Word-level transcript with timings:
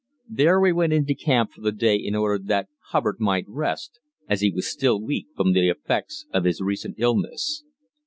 There 0.31 0.59
we 0.59 0.71
went 0.73 0.93
into 0.93 1.13
camp 1.13 1.51
for 1.51 1.61
the 1.61 1.71
day 1.71 1.95
in 1.95 2.15
order 2.15 2.43
that 2.45 2.69
Hubbard 2.89 3.17
might 3.19 3.45
rest, 3.47 3.99
as 4.27 4.41
he 4.41 4.49
was 4.49 4.65
still 4.65 4.99
weak 4.99 5.27
from 5.35 5.53
the 5.53 5.69
effects 5.69 6.25
of 6.33 6.43
his 6.43 6.59
recent 6.59 6.95
illness. 6.97 7.63